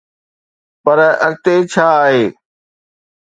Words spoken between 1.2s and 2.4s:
اڳتي ڇا آهي؟